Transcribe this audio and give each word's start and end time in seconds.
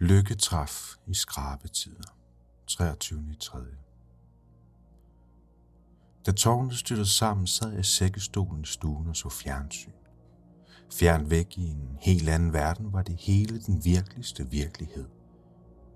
Lykketræf 0.00 0.96
i 1.06 1.14
skrabetider. 1.14 2.16
23. 2.66 3.34
3. 3.40 3.58
Da 6.26 6.32
tårnet 6.32 6.74
styrtede 6.74 7.06
sammen, 7.06 7.46
sad 7.46 7.70
jeg 7.70 7.80
i 7.80 7.82
sækkestolen 7.82 8.62
i 8.62 8.66
stuen 8.66 9.08
og 9.08 9.16
så 9.16 9.28
fjernsyn. 9.28 9.92
Fjern 10.92 11.30
væk 11.30 11.58
i 11.58 11.68
en 11.70 11.96
helt 12.00 12.28
anden 12.28 12.52
verden 12.52 12.92
var 12.92 13.02
det 13.02 13.16
hele 13.20 13.60
den 13.60 13.84
virkeligste 13.84 14.50
virkelighed. 14.50 15.08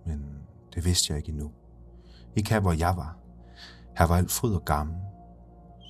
Men 0.07 0.39
det 0.75 0.85
vidste 0.85 1.13
jeg 1.13 1.19
ikke 1.19 1.31
endnu. 1.31 1.53
Ikke 2.37 2.51
her, 2.51 2.61
hvor 2.61 2.73
jeg 2.73 2.97
var. 2.97 3.17
Her 3.99 4.07
var 4.07 4.17
alt 4.17 4.31
fryd 4.31 4.55
og 4.55 4.65
gammel. 4.65 4.97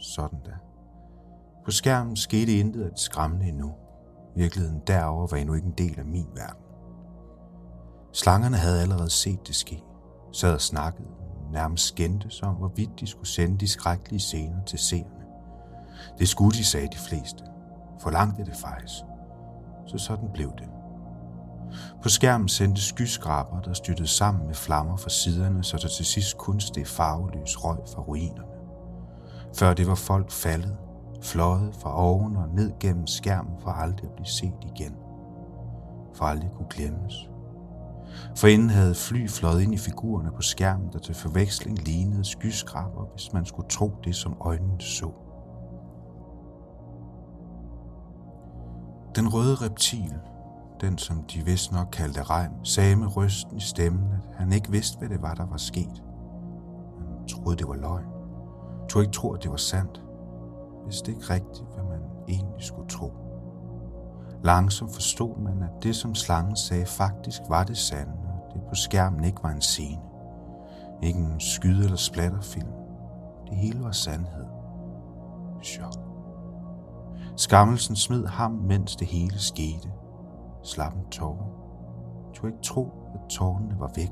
Sådan 0.03 0.41
da. 0.45 0.57
På 1.65 1.71
skærmen 1.71 2.17
skete 2.17 2.59
intet 2.59 2.83
af 2.83 2.91
det 2.91 3.01
skræmmende 3.01 3.49
endnu. 3.49 3.75
Virkeligheden 4.37 4.83
derover 4.87 5.27
var 5.27 5.37
endnu 5.37 5.55
ikke 5.55 5.67
en 5.67 5.79
del 5.79 5.99
af 5.99 6.05
min 6.05 6.29
verden. 6.35 6.72
Slangerne 8.13 8.57
havde 8.57 8.83
allerede 8.83 9.11
set 9.11 9.47
det 9.47 9.55
ske, 9.55 9.83
sad 10.33 10.55
og 10.55 10.61
snakkede, 10.61 11.09
nærmest 11.53 11.87
skændtes 11.87 12.43
om, 12.43 12.55
hvorvidt 12.55 13.01
de 13.01 13.07
skulle 13.07 13.29
sende 13.29 13.59
de 13.59 13.69
skrækkelige 13.69 14.21
scener 14.21 14.65
til 14.65 14.79
seerne. 14.79 15.25
Det 16.19 16.29
skulle 16.29 16.59
de, 16.59 16.65
sagde 16.65 16.89
de 16.93 16.99
fleste. 16.99 17.45
Forlangte 18.01 18.45
det 18.45 18.57
faktisk. 18.57 18.95
Så 19.87 19.99
sådan 19.99 20.29
blev 20.35 20.53
det. 20.59 20.69
På 22.03 22.09
skærmen 22.09 22.49
sendte 22.49 22.83
skyskraber, 22.83 23.61
der 23.61 23.73
styrtede 23.73 24.09
sammen 24.09 24.47
med 24.47 24.55
flammer 24.55 24.97
fra 24.97 25.11
siderne, 25.11 25.65
så 25.65 25.77
der 25.77 25.89
til 25.89 26.05
sidst 26.05 26.39
kun 26.39 26.61
steg 26.61 26.87
farveløs 26.87 27.65
røg 27.65 27.79
fra 27.95 28.03
ruinerne. 28.03 28.53
Før 29.57 29.75
det 29.75 29.87
var 29.87 29.95
folk 29.95 30.31
faldet, 30.31 30.77
fløjet 31.23 31.75
fra 31.75 32.03
oven 32.03 32.37
og 32.37 32.49
ned 32.49 32.73
gennem 32.81 33.07
skærmen 33.07 33.55
for 33.61 33.71
aldrig 33.71 34.09
at 34.09 34.15
blive 34.15 34.27
set 34.27 34.55
igen. 34.63 34.97
For 36.15 36.25
aldrig 36.25 36.51
kunne 36.51 36.69
glemmes. 36.71 37.32
For 38.37 38.47
inden 38.47 38.71
havde 38.71 38.95
fly 38.95 39.29
fløjet 39.29 39.63
ind 39.63 39.75
i 39.75 39.79
figurerne 39.79 40.31
på 40.37 40.43
skærmen, 40.43 40.93
der 40.93 40.99
til 40.99 41.15
forveksling 41.15 41.79
lignede 41.79 42.25
skyskraber, 42.25 43.05
hvis 43.13 43.33
man 43.33 43.45
skulle 43.45 43.69
tro 43.69 43.93
det, 44.05 44.17
som 44.17 44.37
øjnene 44.41 44.81
så. 44.81 45.11
Den 49.17 49.29
røde 49.29 49.55
reptil, 49.55 50.15
den 50.81 50.99
som 50.99 51.23
de 51.23 51.45
vist 51.45 51.73
nok 51.73 51.89
kaldte 51.93 52.23
regn, 52.23 52.53
sagde 52.65 52.97
med 52.97 53.17
rysten 53.17 53.57
i 53.57 53.61
stemmen, 53.61 54.05
at 54.13 54.37
han 54.39 54.53
ikke 54.53 54.71
vidste, 54.71 54.99
hvad 54.99 55.09
det 55.09 55.23
var, 55.23 55.35
der 55.35 55.47
var 55.47 55.57
sket. 55.57 56.03
Han 56.99 57.29
troede, 57.29 57.57
det 57.57 57.69
var 57.69 57.75
løgn. 57.75 58.07
Tog 58.89 59.03
ikke 59.03 59.13
tro, 59.13 59.33
at 59.33 59.43
det 59.43 59.51
var 59.51 59.57
sandt. 59.57 60.03
Vidste 60.85 61.11
ikke 61.11 61.35
rigtigt, 61.35 61.69
hvad 61.75 61.85
man 61.85 62.01
egentlig 62.29 62.63
skulle 62.63 62.89
tro. 62.89 63.22
Langsomt 64.45 64.95
forstod 64.95 65.39
man, 65.39 65.63
at 65.63 65.83
det, 65.83 65.97
som 65.97 66.15
slangen 66.15 66.57
sagde, 66.57 66.87
faktisk 66.87 67.43
var 67.49 67.65
det 67.65 67.77
sande, 67.77 68.13
og 68.13 68.55
det 68.55 68.63
på 68.69 68.75
skærmen 68.75 69.25
ikke 69.25 69.43
var 69.43 69.51
en 69.51 69.61
scene. 69.61 70.03
Ikke 71.03 71.19
en 71.19 71.41
skyde- 71.41 71.85
eller 71.85 71.97
splatterfilm. 71.97 72.73
Det 73.49 73.57
hele 73.57 73.85
var 73.85 73.93
sandhed. 73.93 74.47
Chok. 75.63 75.95
Skammelsen 77.37 77.97
smed 77.97 78.27
ham, 78.27 78.51
mens 78.51 78.97
det 78.97 79.07
hele 79.07 79.39
skete. 79.39 79.93
Slap 80.63 80.95
en 80.95 81.11
tårer. 81.11 81.51
Du 82.35 82.47
ikke 82.47 82.63
tro, 82.63 82.91
at 83.15 83.21
tårnene 83.29 83.79
var 83.79 83.91
væk. 83.97 84.11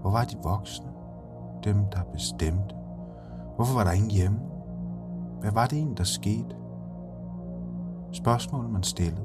Hvor 0.00 0.10
var 0.10 0.24
de 0.24 0.36
voksne? 0.42 0.88
Dem, 1.64 1.84
der 1.92 2.02
bestemte. 2.12 2.74
Hvorfor 3.56 3.74
var 3.74 3.84
der 3.84 3.92
ingen 3.92 4.10
hjemme? 4.10 4.40
Hvad 5.40 5.52
var 5.52 5.66
det 5.66 5.76
egentlig, 5.78 5.98
der 5.98 6.04
skete? 6.04 6.56
Spørgsmål, 8.14 8.68
man 8.68 8.82
stillede. 8.82 9.24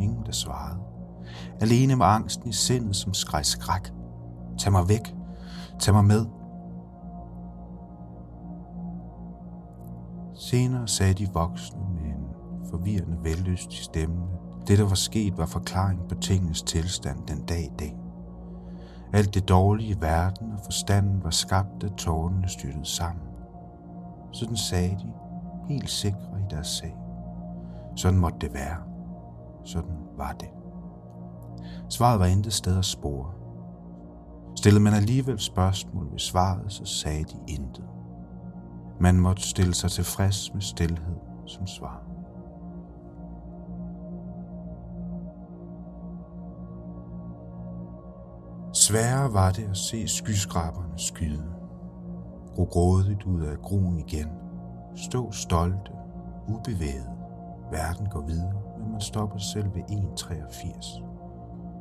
Ingen, 0.00 0.26
der 0.26 0.32
svarede. 0.32 0.80
Alene 1.60 1.96
med 1.96 2.06
angsten 2.06 2.48
i 2.48 2.52
sindet, 2.52 2.96
som 2.96 3.14
skreg 3.14 3.46
skræk. 3.46 3.92
Tag 4.58 4.72
mig 4.72 4.88
væk. 4.88 5.14
Tag 5.78 5.94
mig 5.94 6.04
med. 6.04 6.26
Senere 10.34 10.88
sagde 10.88 11.14
de 11.14 11.28
voksne 11.32 11.80
med 11.94 12.10
en 12.10 12.26
forvirrende 12.70 13.16
vellyst 13.22 13.72
i 13.72 13.76
stemmen, 13.76 14.28
det, 14.68 14.78
der 14.78 14.84
var 14.84 14.94
sket, 14.94 15.38
var 15.38 15.46
forklaring 15.46 16.00
på 16.08 16.14
tingens 16.14 16.62
tilstand 16.62 17.26
den 17.26 17.44
dag 17.44 17.60
i 17.60 17.72
dag. 17.78 17.96
Alt 19.12 19.34
det 19.34 19.48
dårlige 19.48 19.90
i 19.90 20.00
verden 20.00 20.52
og 20.52 20.58
forstanden 20.64 21.24
var 21.24 21.30
skabt, 21.30 21.82
da 21.82 21.88
tårnene 21.88 22.48
styrtede 22.48 22.86
sammen. 22.86 23.24
Sådan 24.32 24.56
sagde 24.56 24.96
de, 25.02 25.12
helt 25.68 25.90
sikre 25.90 26.40
i 26.40 26.44
deres 26.50 26.66
sag. 26.66 27.07
Sådan 27.98 28.18
måtte 28.18 28.38
det 28.40 28.54
være. 28.54 28.76
Sådan 29.64 29.96
var 30.16 30.32
det. 30.32 30.48
Svaret 31.88 32.20
var 32.20 32.26
intet 32.26 32.52
sted 32.52 32.78
at 32.78 32.84
spore. 32.84 33.32
Stillede 34.56 34.84
man 34.84 34.94
alligevel 34.94 35.38
spørgsmål 35.38 36.12
ved 36.12 36.18
svaret, 36.18 36.72
så 36.72 36.84
sagde 36.84 37.24
de 37.24 37.36
intet. 37.48 37.84
Man 39.00 39.20
måtte 39.20 39.42
stille 39.42 39.74
sig 39.74 39.90
tilfreds 39.90 40.54
med 40.54 40.62
stillhed 40.62 41.16
som 41.46 41.66
svar. 41.66 42.02
Sværere 48.72 49.32
var 49.32 49.50
det 49.50 49.70
at 49.70 49.76
se 49.76 50.08
skyskraberne 50.08 50.98
skyde. 50.98 51.54
Gro 52.54 52.64
grådigt 52.64 53.24
ud 53.24 53.40
af 53.40 53.58
gruen 53.58 53.98
igen. 53.98 54.28
Stå 54.96 55.32
stolte, 55.32 55.92
ubevæget. 56.48 57.17
Verden 57.70 58.06
går 58.06 58.20
videre, 58.20 58.52
men 58.78 58.92
man 58.92 59.00
stopper 59.00 59.38
selv 59.38 59.74
ved 59.74 59.82
1,83. 59.82 61.02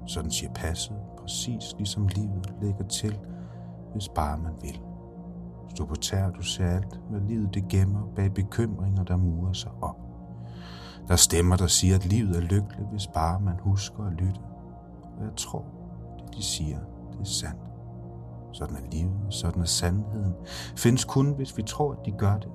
Sådan 0.05 0.31
siger 0.31 0.53
passet, 0.53 0.97
præcis 1.17 1.73
ligesom 1.77 2.07
livet 2.07 2.53
lægger 2.61 2.87
til, 2.87 3.19
hvis 3.91 4.09
bare 4.09 4.37
man 4.37 4.53
vil. 4.61 4.81
Stå 5.69 5.85
på 5.85 5.95
tær, 5.95 6.29
du 6.29 6.41
ser 6.41 6.67
alt, 6.67 6.99
hvad 7.09 7.21
livet 7.21 7.53
det 7.53 7.67
gemmer 7.67 8.01
bag 8.15 8.33
bekymringer, 8.33 9.03
der 9.03 9.17
murer 9.17 9.53
sig 9.53 9.71
op. 9.81 9.97
Der 11.07 11.15
stemmer, 11.15 11.55
der 11.55 11.67
siger, 11.67 11.95
at 11.95 12.05
livet 12.05 12.35
er 12.35 12.41
lykkeligt, 12.41 12.89
hvis 12.91 13.07
bare 13.07 13.39
man 13.39 13.55
husker 13.59 14.03
at 14.03 14.13
lytte. 14.13 14.39
Og 15.17 15.23
jeg 15.23 15.35
tror, 15.37 15.65
det 16.19 16.37
de 16.37 16.43
siger, 16.43 16.79
det 17.11 17.19
er 17.19 17.25
sandt. 17.25 17.61
Sådan 18.51 18.75
er 18.75 18.89
livet, 18.91 19.19
sådan 19.29 19.61
er 19.61 19.65
sandheden. 19.65 20.33
Findes 20.75 21.05
kun, 21.05 21.33
hvis 21.35 21.57
vi 21.57 21.63
tror, 21.63 21.91
at 21.91 22.05
de 22.05 22.11
gør 22.11 22.37
det. 22.37 22.49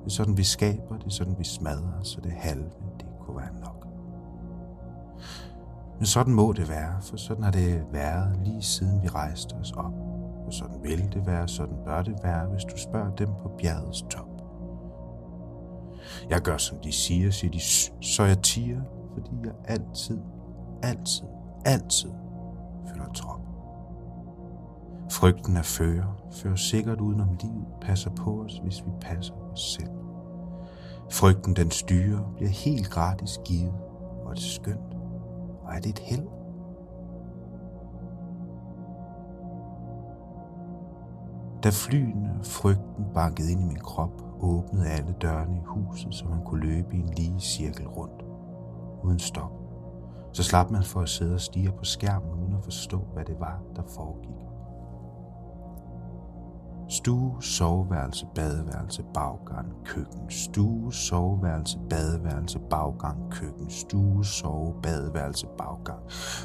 Det 0.00 0.06
er 0.06 0.10
sådan, 0.10 0.36
vi 0.36 0.44
skaber, 0.44 0.98
det 0.98 1.06
er 1.06 1.10
sådan, 1.10 1.38
vi 1.38 1.44
smadrer, 1.44 2.02
så 2.02 2.20
det 2.20 2.32
halve, 2.32 2.70
det 2.98 3.06
kunne 3.20 3.36
være 3.36 3.60
nok. 3.60 3.86
Men 5.98 6.06
sådan 6.06 6.34
må 6.34 6.52
det 6.52 6.68
være, 6.68 7.02
for 7.02 7.16
sådan 7.16 7.44
har 7.44 7.50
det 7.50 7.82
været 7.92 8.36
lige 8.44 8.62
siden 8.62 9.02
vi 9.02 9.08
rejste 9.08 9.54
os 9.54 9.72
op. 9.72 9.92
Og 10.46 10.52
sådan 10.52 10.82
vil 10.82 11.12
det 11.12 11.26
være, 11.26 11.48
sådan 11.48 11.76
bør 11.84 12.02
det 12.02 12.14
være, 12.22 12.46
hvis 12.46 12.64
du 12.64 12.78
spørger 12.78 13.14
dem 13.14 13.28
på 13.42 13.50
bjergets 13.58 14.02
top. 14.02 14.26
Jeg 16.30 16.40
gør, 16.40 16.56
som 16.56 16.78
de 16.84 16.92
siger, 16.92 17.30
siger 17.30 17.50
de, 17.50 17.60
så 18.04 18.24
jeg 18.24 18.42
tiger, 18.42 18.80
fordi 19.12 19.30
jeg 19.44 19.52
altid, 19.64 20.18
altid, 20.82 21.26
altid 21.64 22.10
føler 22.86 23.12
trop. 23.14 23.40
Frygten 25.10 25.56
af 25.56 25.64
fører, 25.64 26.22
fører 26.32 26.56
sikkert 26.56 27.00
udenom 27.00 27.38
livet, 27.42 27.66
passer 27.80 28.10
på 28.10 28.42
os, 28.42 28.60
hvis 28.62 28.84
vi 28.84 28.90
passer 29.00 29.34
os 29.52 29.76
selv. 29.78 29.90
Frygten 31.10 31.56
den 31.56 31.70
styrer, 31.70 32.32
bliver 32.36 32.50
helt 32.50 32.90
gratis 32.90 33.40
givet, 33.44 33.74
og 34.24 34.36
det 34.36 34.42
er 34.42 34.48
skønt. 34.48 34.94
Og 35.62 35.74
er 35.74 35.80
det 35.80 35.90
et 35.90 35.98
held? 35.98 36.26
Da 41.62 41.70
flyene 41.70 42.36
og 42.38 42.46
frygten 42.46 43.04
bankede 43.14 43.52
ind 43.52 43.60
i 43.60 43.64
min 43.64 43.78
krop, 43.80 44.22
åbnede 44.40 44.88
alle 44.88 45.14
dørene 45.22 45.56
i 45.56 45.62
huset, 45.66 46.14
så 46.14 46.24
man 46.24 46.44
kunne 46.44 46.60
løbe 46.60 46.96
i 46.96 46.98
en 46.98 47.14
lige 47.16 47.40
cirkel 47.40 47.88
rundt, 47.88 48.24
uden 49.02 49.18
stop. 49.18 49.52
Så 50.32 50.42
slap 50.42 50.70
man 50.70 50.82
for 50.82 51.00
at 51.00 51.08
sidde 51.08 51.34
og 51.34 51.40
stige 51.40 51.72
på 51.78 51.84
skærmen, 51.84 52.30
uden 52.42 52.54
at 52.54 52.64
forstå, 52.64 52.98
hvad 52.98 53.24
det 53.24 53.40
var, 53.40 53.62
der 53.76 53.82
foregik. 53.82 54.49
Stue, 57.00 57.42
soveværelse, 57.42 58.26
badeværelse, 58.34 59.02
baggang, 59.14 59.66
køkken. 59.84 60.30
Stue, 60.30 60.92
soveværelse, 60.92 61.78
badeværelse, 61.90 62.58
baggang, 62.70 63.30
køkken. 63.30 63.70
Stue, 63.70 64.24
sove, 64.24 64.74
badeværelse, 64.82 65.46
baggang. 65.58 65.98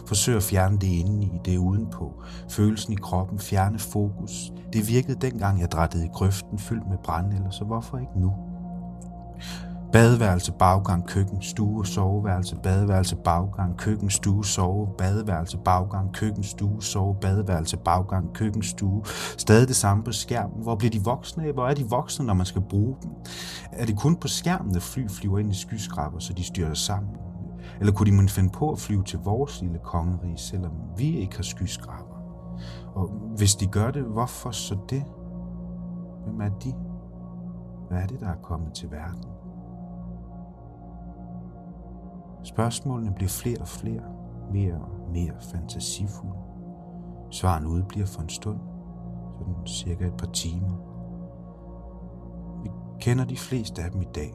Forsøg 0.08 0.36
at 0.36 0.44
fjerne 0.44 0.78
det 0.78 0.88
inde 0.88 1.26
i, 1.26 1.32
det 1.46 1.58
udenpå. 1.58 2.24
Følelsen 2.50 2.94
i 2.94 2.96
kroppen, 2.96 3.40
fjerne 3.40 3.80
fokus. 3.80 4.52
Det 4.74 4.88
virkede 4.88 5.22
dengang, 5.22 5.60
jeg 5.60 5.72
drættede 5.72 6.06
i 6.06 6.10
grøften 6.14 6.60
fyldt 6.60 6.90
med 6.90 6.98
brændenælder, 7.04 7.50
så 7.50 7.64
hvorfor 7.64 7.98
ikke 7.98 8.20
nu? 8.20 8.34
Badeværelse, 9.92 10.52
baggang, 10.52 11.08
køkken, 11.08 11.42
stue, 11.42 11.86
soveværelse, 11.86 12.56
badeværelse, 12.64 13.16
baggang, 13.16 13.78
køkken, 13.78 14.10
stue, 14.10 14.46
sove, 14.46 14.88
badeværelse, 14.98 15.58
baggang, 15.58 16.14
køkken, 16.14 16.44
stue, 16.44 16.84
sove, 16.84 17.16
badeværelse, 17.22 17.78
baggang, 17.78 18.34
køkken, 18.34 18.64
stue. 18.64 19.02
Stadig 19.38 19.68
det 19.68 19.76
samme 19.76 20.04
på 20.04 20.12
skærmen. 20.12 20.64
Hvor 20.64 20.76
bliver 20.76 20.92
de 20.92 21.04
voksne 21.04 21.46
af? 21.46 21.54
Hvor 21.54 21.68
er 21.68 21.74
de 21.74 21.90
voksne, 21.90 22.26
når 22.26 22.34
man 22.34 22.46
skal 22.46 22.62
bruge 22.62 22.96
dem? 23.04 23.12
Er 23.72 23.86
det 23.86 23.98
kun 23.98 24.16
på 24.16 24.28
skærmen, 24.28 24.76
at 24.76 24.82
fly 24.82 25.08
flyver 25.10 25.40
ind 25.40 25.52
i 25.52 25.56
skyskraber, 25.56 26.20
så 26.20 26.34
de 26.34 26.44
styrer 26.44 26.74
sammen? 26.74 27.12
Eller 27.80 27.94
kunne 27.94 28.12
de 28.12 28.16
måske 28.16 28.32
finde 28.36 28.50
på 28.50 28.72
at 28.72 28.80
flyve 28.80 29.04
til 29.04 29.20
vores 29.20 29.62
lille 29.62 29.80
kongerige, 29.84 30.38
selvom 30.38 30.72
vi 30.98 31.18
ikke 31.18 31.36
har 31.36 31.44
skyskraber? 31.44 32.16
Og 32.96 33.08
hvis 33.38 33.56
de 33.56 33.68
gør 33.68 33.92
det, 33.92 34.04
hvorfor 34.04 34.52
så 34.52 34.78
det? 34.90 35.04
Hvem 36.26 36.42
er 36.42 36.50
de? 36.50 36.74
Hvad 37.90 37.98
er 38.02 38.08
det, 38.08 38.20
der 38.20 38.28
er 38.28 38.42
kommet 38.44 38.74
til 38.74 38.92
verden? 38.92 39.35
Spørgsmålene 42.46 43.12
bliver 43.16 43.30
flere 43.30 43.58
og 43.58 43.68
flere, 43.68 44.04
mere 44.52 44.74
og 44.74 45.12
mere 45.12 45.34
fantasifulde. 45.42 46.40
Svaren 47.32 47.66
udbliver 47.66 48.06
for 48.06 48.22
en 48.22 48.30
stund, 48.30 48.60
sådan 49.38 49.68
cirka 49.68 50.08
et 50.08 50.18
par 50.18 50.32
timer. 50.32 50.76
Vi 52.64 52.70
kender 53.00 53.26
de 53.26 53.38
fleste 53.38 53.82
af 53.82 53.92
dem 53.92 54.02
i 54.02 54.08
dag. 54.16 54.34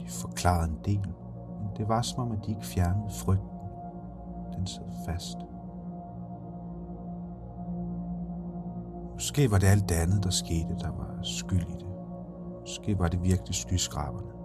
De 0.00 0.08
forklarede 0.08 0.70
en 0.70 0.78
del, 0.84 1.08
men 1.60 1.68
det 1.76 1.88
var 1.88 2.02
som 2.02 2.22
om, 2.22 2.32
at 2.32 2.46
de 2.46 2.50
ikke 2.50 2.66
fjernede 2.66 3.10
frygten. 3.10 3.58
Den 4.56 4.66
sad 4.66 4.92
fast. 5.06 5.36
Måske 9.12 9.50
var 9.50 9.58
det 9.58 9.66
alt 9.66 9.88
det 9.88 9.94
andet, 9.94 10.24
der 10.24 10.30
skete, 10.30 10.76
der 10.80 10.90
var 10.90 11.18
skyld 11.22 11.68
i 11.68 11.74
det. 11.74 11.88
Måske 12.60 12.98
var 12.98 13.08
det 13.08 13.22
virkelig 13.22 13.54
skyskraberne. 13.54 14.41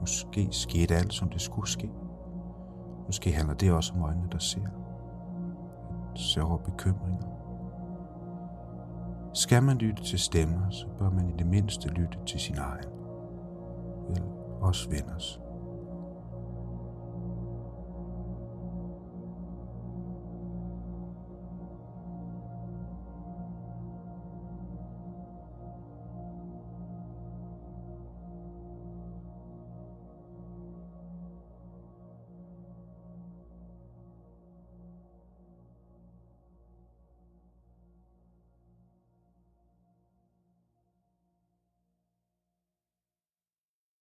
Måske 0.00 0.48
skete 0.50 0.94
alt, 0.94 1.12
som 1.12 1.28
det 1.28 1.40
skulle 1.40 1.68
ske. 1.68 1.90
Måske 3.06 3.32
handler 3.32 3.54
det 3.54 3.72
også 3.72 3.92
om 3.94 4.02
øjnene, 4.02 4.28
der 4.32 4.38
ser. 4.38 4.66
Ser 6.14 6.42
over 6.42 6.58
bekymringer. 6.58 7.26
Skal 9.34 9.62
man 9.62 9.76
lytte 9.76 10.02
til 10.02 10.18
stemmer, 10.18 10.70
så 10.70 10.86
bør 10.98 11.10
man 11.10 11.28
i 11.28 11.32
det 11.38 11.46
mindste 11.46 11.88
lytte 11.88 12.18
til 12.26 12.40
sin 12.40 12.56
egen. 12.58 12.90
Vel, 14.08 14.22
også 14.60 14.90
venners. 14.90 15.40